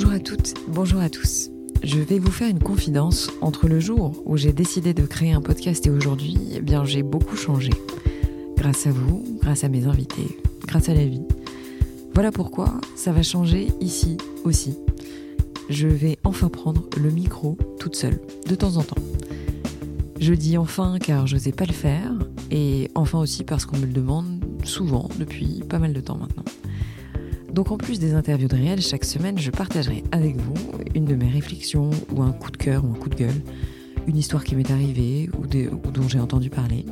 [0.00, 1.50] Bonjour à toutes, bonjour à tous.
[1.82, 3.32] Je vais vous faire une confidence.
[3.40, 7.02] Entre le jour où j'ai décidé de créer un podcast et aujourd'hui, eh bien, j'ai
[7.02, 7.72] beaucoup changé.
[8.56, 10.38] Grâce à vous, grâce à mes invités,
[10.68, 11.24] grâce à la vie.
[12.14, 14.76] Voilà pourquoi ça va changer ici aussi.
[15.68, 19.02] Je vais enfin prendre le micro toute seule, de temps en temps.
[20.20, 22.12] Je dis enfin car je n'osais pas le faire,
[22.52, 26.44] et enfin aussi parce qu'on me le demande souvent depuis pas mal de temps maintenant.
[27.58, 30.54] Donc en plus des interviews de réel, chaque semaine, je partagerai avec vous
[30.94, 33.42] une de mes réflexions ou un coup de cœur ou un coup de gueule,
[34.06, 36.86] une histoire qui m'est arrivée ou, dont j'ai entendu parler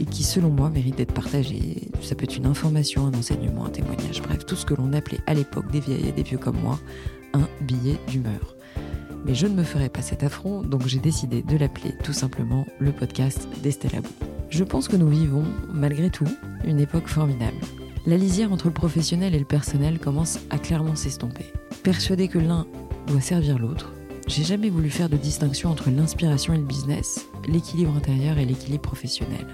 [0.00, 1.92] et qui selon moi mérite d'être partagée.
[2.02, 5.20] Ça peut être une information, un enseignement, un témoignage, bref, tout ce que l'on appelait
[5.28, 6.80] à l'époque des vieilles et des vieux comme moi
[7.32, 8.56] un billet d'humeur.
[9.24, 12.66] Mais je ne me ferai pas cet affront, donc j'ai décidé de l'appeler tout simplement
[12.80, 14.10] le podcast d'Estelle Abou.
[14.48, 16.26] Je pense que nous vivons, malgré tout,
[16.64, 17.58] une époque formidable.
[18.06, 21.52] La lisière entre le professionnel et le personnel commence à clairement s'estomper.
[21.82, 22.66] Persuadé que l'un
[23.06, 23.92] doit servir l'autre,
[24.26, 28.82] j'ai jamais voulu faire de distinction entre l'inspiration et le business, l'équilibre intérieur et l'équilibre
[28.82, 29.46] professionnel.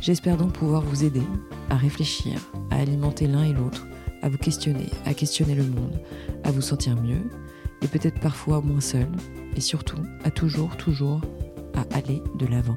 [0.00, 1.22] J'espère donc pouvoir vous aider
[1.68, 2.38] à réfléchir,
[2.70, 3.86] à alimenter l'un et l'autre,
[4.22, 6.00] à vous questionner, à questionner le monde,
[6.44, 7.22] à vous sentir mieux,
[7.82, 9.08] et peut-être parfois moins seul,
[9.56, 11.20] et surtout à toujours, toujours
[11.74, 12.76] à aller de l'avant.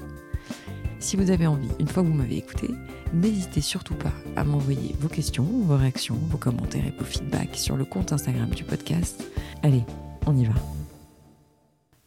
[0.99, 2.69] Si vous avez envie, une fois que vous m'avez écouté,
[3.13, 7.77] n'hésitez surtout pas à m'envoyer vos questions, vos réactions, vos commentaires et vos feedbacks sur
[7.77, 9.23] le compte Instagram du podcast.
[9.61, 9.83] Allez,
[10.25, 10.55] on y va.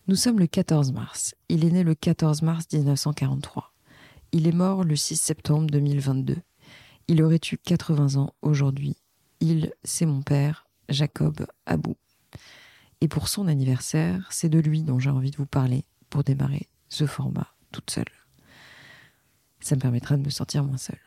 [0.09, 1.37] Nous sommes le 14 mars.
[1.49, 3.73] Il est né le 14 mars 1943.
[4.33, 6.37] Il est mort le 6 septembre 2022.
[7.07, 8.97] Il aurait eu 80 ans aujourd'hui.
[9.39, 11.95] Il, c'est mon père, Jacob Abou.
[13.01, 16.69] Et pour son anniversaire, c'est de lui dont j'ai envie de vous parler pour démarrer
[16.89, 18.05] ce format toute seule.
[19.61, 20.99] Ça me permettra de me sentir moins seule.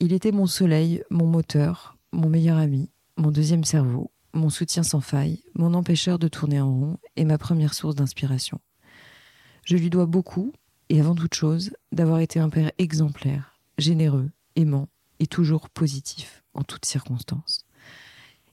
[0.00, 5.00] Il était mon soleil, mon moteur, mon meilleur ami, mon deuxième cerveau, mon soutien sans
[5.00, 8.60] faille, mon empêcheur de tourner en rond et ma première source d'inspiration.
[9.64, 10.52] Je lui dois beaucoup,
[10.88, 14.88] et avant toute chose, d'avoir été un père exemplaire, généreux, aimant
[15.18, 17.66] et toujours positif en toutes circonstances.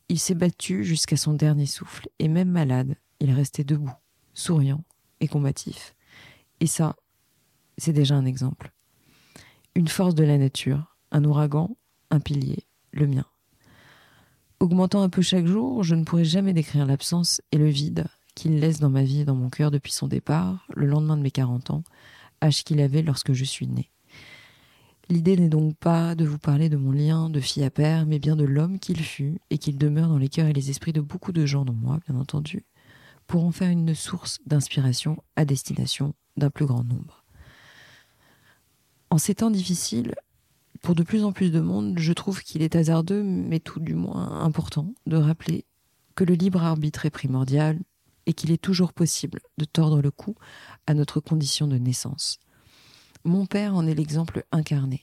[0.09, 3.93] Il s'est battu jusqu'à son dernier souffle, et même malade, il restait debout,
[4.33, 4.83] souriant
[5.19, 5.95] et combatif.
[6.59, 6.95] Et ça,
[7.77, 8.71] c'est déjà un exemple.
[9.75, 11.75] Une force de la nature, un ouragan,
[12.11, 13.25] un pilier, le mien.
[14.59, 18.59] Augmentant un peu chaque jour, je ne pourrai jamais décrire l'absence et le vide qu'il
[18.59, 21.31] laisse dans ma vie et dans mon cœur depuis son départ, le lendemain de mes
[21.31, 21.83] 40 ans,
[22.41, 23.91] âge qu'il avait lorsque je suis née.
[25.09, 28.19] L'idée n'est donc pas de vous parler de mon lien de fille à père, mais
[28.19, 31.01] bien de l'homme qu'il fut et qu'il demeure dans les cœurs et les esprits de
[31.01, 32.65] beaucoup de gens, dont moi, bien entendu,
[33.27, 37.24] pour en faire une source d'inspiration à destination d'un plus grand nombre.
[39.15, 40.13] En ces temps difficiles,
[40.81, 43.93] pour de plus en plus de monde, je trouve qu'il est hasardeux, mais tout du
[43.93, 45.63] moins important, de rappeler
[46.15, 47.79] que le libre arbitre est primordial
[48.25, 50.35] et qu'il est toujours possible de tordre le cou
[50.85, 52.41] à notre condition de naissance.
[53.23, 55.01] Mon père en est l'exemple incarné.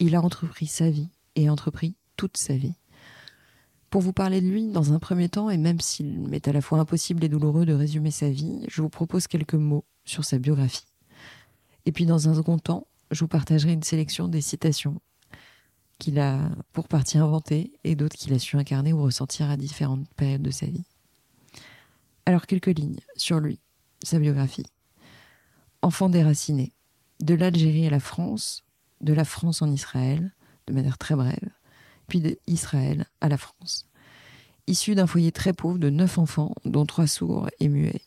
[0.00, 2.74] Il a entrepris sa vie et entrepris toute sa vie.
[3.88, 6.60] Pour vous parler de lui, dans un premier temps, et même s'il m'est à la
[6.60, 10.38] fois impossible et douloureux de résumer sa vie, je vous propose quelques mots sur sa
[10.38, 10.84] biographie.
[11.86, 15.00] Et puis dans un second temps, je vous partagerai une sélection des citations
[15.98, 20.08] qu'il a pour partie inventées et d'autres qu'il a su incarner ou ressentir à différentes
[20.16, 20.84] périodes de sa vie.
[22.26, 23.60] Alors quelques lignes sur lui,
[24.02, 24.66] sa biographie.
[25.82, 26.72] Enfant déraciné,
[27.20, 28.64] de l'Algérie à la France,
[29.00, 30.34] de la France en Israël,
[30.66, 31.50] de manière très brève,
[32.08, 33.86] puis d'Israël à la France.
[34.66, 38.02] Issu d'un foyer très pauvre de neuf enfants, dont trois sourds et muets.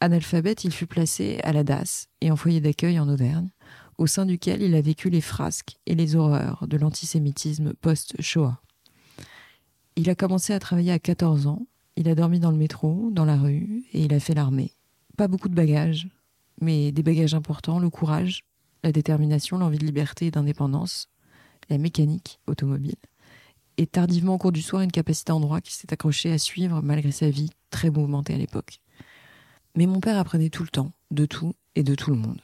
[0.00, 3.50] Analphabète, il fut placé à la DAS et en foyer d'accueil en Auvergne,
[3.98, 8.60] au sein duquel il a vécu les frasques et les horreurs de l'antisémitisme post-Shoah.
[9.96, 11.66] Il a commencé à travailler à 14 ans,
[11.96, 14.72] il a dormi dans le métro, dans la rue, et il a fait l'armée.
[15.16, 16.08] Pas beaucoup de bagages,
[16.60, 18.44] mais des bagages importants, le courage,
[18.82, 21.08] la détermination, l'envie de liberté et d'indépendance,
[21.70, 22.96] la mécanique automobile,
[23.76, 26.82] et tardivement au cours du soir une capacité en droit qui s'est accrochée à suivre
[26.82, 28.80] malgré sa vie très mouvementée à l'époque.
[29.76, 32.40] Mais mon père apprenait tout le temps, de tout et de tout le monde.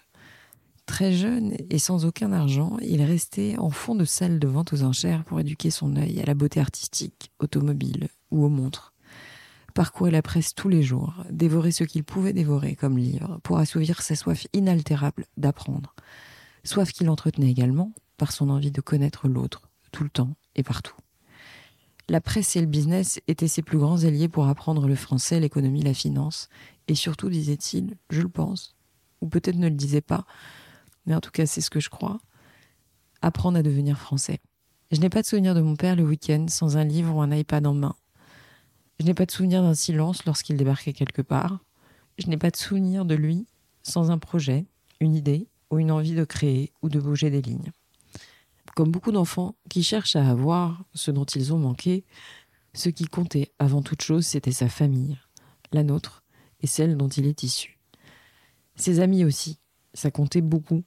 [0.91, 4.83] Très jeune et sans aucun argent, il restait en fond de salle de vente aux
[4.83, 8.93] enchères pour éduquer son œil à la beauté artistique, automobile ou aux montres.
[9.73, 14.03] Parcourait la presse tous les jours, dévorait ce qu'il pouvait dévorer comme livre pour assouvir
[14.03, 15.95] sa soif inaltérable d'apprendre.
[16.65, 20.97] Soif qu'il entretenait également par son envie de connaître l'autre, tout le temps et partout.
[22.09, 25.83] La presse et le business étaient ses plus grands alliés pour apprendre le français, l'économie,
[25.83, 26.49] la finance,
[26.89, 28.75] et surtout, disait-il, je le pense,
[29.21, 30.27] ou peut-être ne le disait pas,
[31.07, 32.21] mais en tout cas c'est ce que je crois,
[33.23, 34.41] apprendre à devenir français.
[34.91, 37.31] Je n'ai pas de souvenir de mon père le week-end sans un livre ou un
[37.31, 37.95] iPad en main.
[38.99, 41.61] Je n'ai pas de souvenir d'un silence lorsqu'il débarquait quelque part.
[42.19, 43.47] Je n'ai pas de souvenir de lui
[43.83, 44.67] sans un projet,
[45.01, 47.71] une idée ou une envie de créer ou de bouger des lignes.
[48.75, 52.05] Comme beaucoup d'enfants qui cherchent à avoir ce dont ils ont manqué,
[52.75, 55.19] ce qui comptait avant toute chose, c'était sa famille,
[55.73, 56.23] la nôtre
[56.61, 57.79] et celle dont il est issu.
[58.77, 59.59] Ses amis aussi,
[59.95, 60.83] ça comptait beaucoup.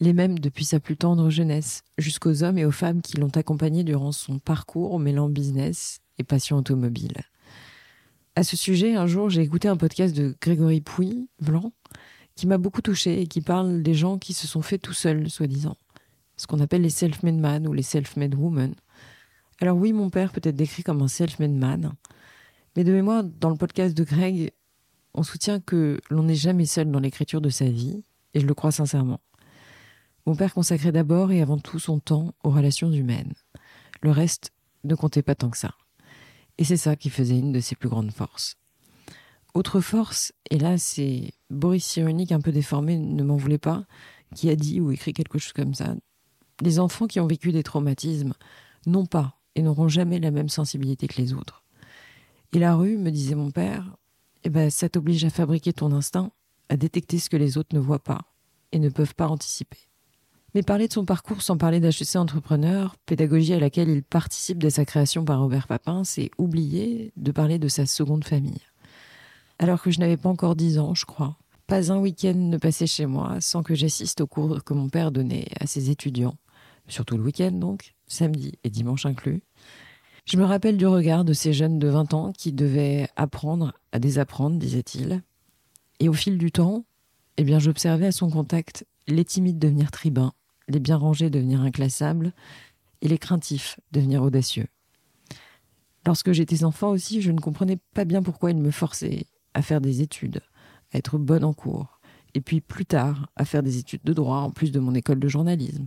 [0.00, 3.82] Les mêmes depuis sa plus tendre jeunesse, jusqu'aux hommes et aux femmes qui l'ont accompagné
[3.82, 7.16] durant son parcours mêlant business et passion automobile.
[8.36, 11.72] À ce sujet, un jour, j'ai écouté un podcast de Grégory Pouy, blanc,
[12.36, 15.28] qui m'a beaucoup touché et qui parle des gens qui se sont faits tout seuls,
[15.28, 15.76] soi-disant.
[16.36, 18.76] Ce qu'on appelle les self-made man ou les self-made women.
[19.60, 21.94] Alors oui, mon père peut être décrit comme un self-made man,
[22.76, 24.52] mais de mémoire, dans le podcast de Greg,
[25.18, 28.04] on soutient que l'on n'est jamais seul dans l'écriture de sa vie,
[28.34, 29.20] et je le crois sincèrement.
[30.26, 33.32] Mon père consacrait d'abord et avant tout son temps aux relations humaines.
[34.00, 34.52] Le reste
[34.84, 35.74] ne comptait pas tant que ça.
[36.56, 38.58] Et c'est ça qui faisait une de ses plus grandes forces.
[39.54, 43.86] Autre force, et là c'est Boris Cyrulnik un peu déformé, ne m'en voulait pas,
[44.36, 45.96] qui a dit ou écrit quelque chose comme ça.
[46.60, 48.34] Les enfants qui ont vécu des traumatismes
[48.86, 51.64] n'ont pas et n'auront jamais la même sensibilité que les autres.
[52.52, 53.96] Et la rue, me disait mon père,
[54.44, 56.30] eh ben, ça t'oblige à fabriquer ton instinct,
[56.68, 58.20] à détecter ce que les autres ne voient pas
[58.72, 59.78] et ne peuvent pas anticiper.
[60.54, 64.70] Mais parler de son parcours sans parler d'HEC entrepreneur, pédagogie à laquelle il participe de
[64.70, 68.62] sa création par Robert Papin, c'est oublier de parler de sa seconde famille.
[69.58, 71.36] Alors que je n'avais pas encore dix ans, je crois.
[71.66, 75.12] Pas un week-end ne passait chez moi sans que j'assiste aux cours que mon père
[75.12, 76.36] donnait à ses étudiants,
[76.86, 79.42] surtout le week-end donc, samedi et dimanche inclus.
[80.28, 83.98] Je me rappelle du regard de ces jeunes de 20 ans qui devaient apprendre à
[83.98, 85.22] désapprendre, disait-il.
[86.00, 86.84] Et au fil du temps,
[87.38, 90.34] eh bien, j'observais à son contact les timides devenir tribuns,
[90.68, 92.34] les bien rangés devenir inclassables,
[93.00, 94.66] et les craintifs devenir audacieux.
[96.04, 99.24] Lorsque j'étais enfant aussi, je ne comprenais pas bien pourquoi il me forçait
[99.54, 100.42] à faire des études,
[100.92, 102.00] à être bonne en cours,
[102.34, 105.20] et puis plus tard à faire des études de droit en plus de mon école
[105.20, 105.86] de journalisme,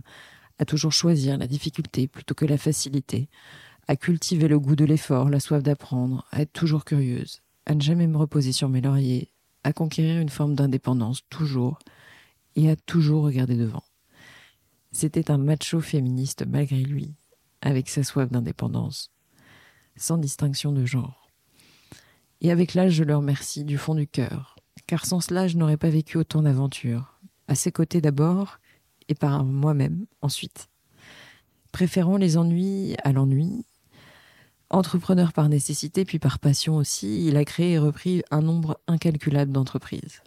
[0.58, 3.28] à toujours choisir la difficulté plutôt que la facilité,
[3.88, 7.80] à cultiver le goût de l'effort, la soif d'apprendre, à être toujours curieuse, à ne
[7.80, 9.32] jamais me reposer sur mes lauriers,
[9.64, 11.78] à conquérir une forme d'indépendance toujours,
[12.56, 13.84] et à toujours regarder devant.
[14.92, 17.14] C'était un macho féministe malgré lui,
[17.60, 19.10] avec sa soif d'indépendance,
[19.96, 21.28] sans distinction de genre.
[22.40, 24.56] Et avec l'âge, je le remercie du fond du cœur,
[24.86, 28.58] car sans cela, je n'aurais pas vécu autant d'aventures, à ses côtés d'abord,
[29.08, 30.68] et par moi-même ensuite.
[31.70, 33.64] Préférant les ennuis à l'ennui,
[34.72, 39.52] entrepreneur par nécessité puis par passion aussi, il a créé et repris un nombre incalculable
[39.52, 40.22] d'entreprises.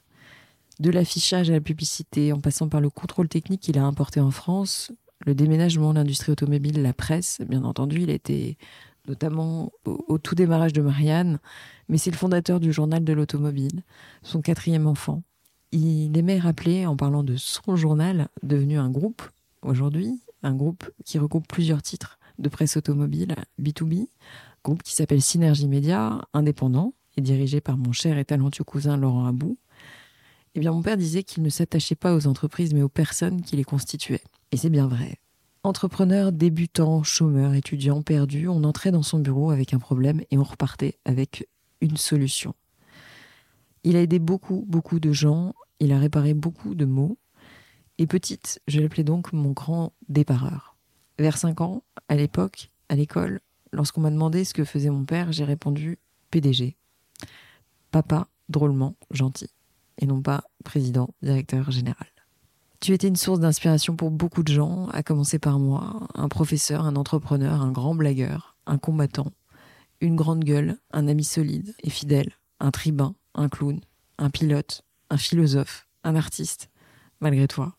[0.80, 4.32] De l'affichage à la publicité, en passant par le contrôle technique qu'il a importé en
[4.32, 4.92] France,
[5.26, 8.58] le déménagement, l'industrie automobile, la presse, bien entendu, il était
[9.08, 11.40] notamment au, tout démarrage de Marianne,
[11.90, 13.84] mais c'est le fondateur du journal de l'automobile,
[14.24, 15.24] son quatrième enfant.
[15.72, 19.22] Il aimait rappeler, en parlant de son journal, devenu un groupe
[19.62, 24.08] aujourd'hui, un groupe qui regroupe plusieurs titres de presse automobile B2B,
[24.64, 29.26] groupe qui s'appelle Synergie Média, indépendant et dirigé par mon cher et talentueux cousin Laurent
[29.26, 29.58] Abou.
[30.56, 33.56] Eh bien, mon père disait qu'il ne s'attachait pas aux entreprises mais aux personnes qui
[33.56, 34.24] les constituaient.
[34.52, 35.20] Et c'est bien vrai.
[35.64, 40.44] Entrepreneur, débutant, chômeur, étudiant, perdu, on entrait dans son bureau avec un problème et on
[40.44, 41.50] repartait avec
[41.82, 42.54] une solution.
[43.84, 47.18] Il a aidé beaucoup, beaucoup de gens, il a réparé beaucoup de mots,
[47.98, 50.75] et petite, je l'appelais donc mon grand dépareur.
[51.18, 53.40] Vers 5 ans, à l'époque, à l'école,
[53.72, 55.98] lorsqu'on m'a demandé ce que faisait mon père, j'ai répondu
[56.32, 56.76] PDG.
[57.92, 59.50] Papa, drôlement gentil,
[59.98, 62.08] et non pas président, directeur général.
[62.82, 66.86] Tu étais une source d'inspiration pour beaucoup de gens, à commencer par moi, un professeur,
[66.86, 69.32] un entrepreneur, un grand blagueur, un combattant,
[70.02, 73.80] une grande gueule, un ami solide et fidèle, un tribun, un clown,
[74.18, 76.70] un pilote, un philosophe, un artiste,
[77.22, 77.78] malgré toi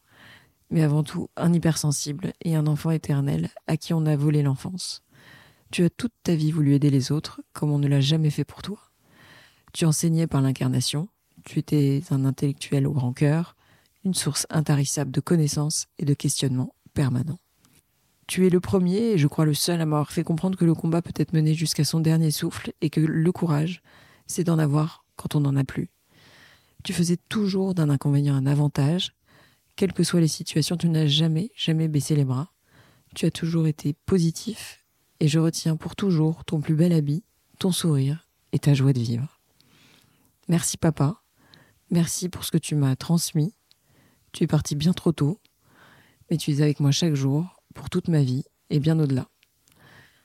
[0.71, 5.03] mais avant tout un hypersensible et un enfant éternel à qui on a volé l'enfance.
[5.71, 8.45] Tu as toute ta vie voulu aider les autres comme on ne l'a jamais fait
[8.45, 8.79] pour toi.
[9.73, 11.09] Tu enseignais par l'incarnation,
[11.45, 13.57] tu étais un intellectuel au grand cœur,
[14.05, 17.39] une source intarissable de connaissances et de questionnements permanents.
[18.27, 20.75] Tu es le premier et je crois le seul à m'avoir fait comprendre que le
[20.75, 23.83] combat peut être mené jusqu'à son dernier souffle et que le courage,
[24.27, 25.91] c'est d'en avoir quand on n'en a plus.
[26.83, 29.16] Tu faisais toujours d'un inconvénient un avantage
[29.77, 32.53] quelles que soient les situations, tu n'as jamais, jamais baissé les bras.
[33.15, 34.85] Tu as toujours été positif
[35.21, 37.25] et je retiens pour toujours ton plus bel habit,
[37.59, 39.41] ton sourire et ta joie de vivre.
[40.49, 41.23] Merci papa,
[41.91, 43.55] merci pour ce que tu m'as transmis.
[44.33, 45.41] Tu es parti bien trop tôt,
[46.31, 49.29] mais tu es avec moi chaque jour, pour toute ma vie et bien au-delà.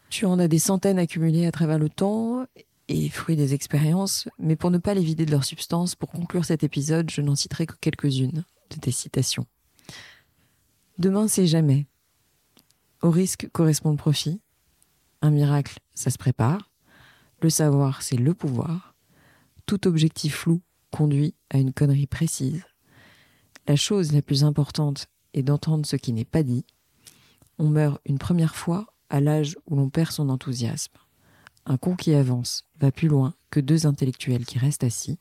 [0.10, 2.46] Tu en as des centaines accumulées à travers le temps
[2.88, 6.44] et fruit des expériences, mais pour ne pas les vider de leur substance, pour conclure
[6.44, 9.46] cet épisode, je n'en citerai que quelques-unes de tes citations.
[10.98, 11.88] Demain, c'est jamais.
[13.02, 14.42] Au risque correspond le profit.
[15.22, 16.72] Un miracle, ça se prépare.
[17.42, 18.96] Le savoir, c'est le pouvoir.
[19.66, 20.62] Tout objectif flou
[20.92, 22.64] conduit à une connerie précise.
[23.68, 26.66] La chose la plus importante est d'entendre ce qui n'est pas dit.
[27.58, 30.98] On meurt une première fois à l'âge où l'on perd son enthousiasme.
[31.66, 35.20] Un con qui avance va plus loin que deux intellectuels qui restent assis.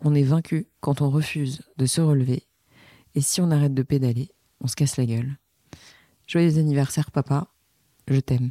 [0.00, 2.46] On est vaincu quand on refuse de se relever.
[3.16, 4.30] Et si on arrête de pédaler,
[4.60, 5.38] on se casse la gueule.
[6.26, 7.48] Joyeux anniversaire, papa.
[8.06, 8.50] Je t'aime.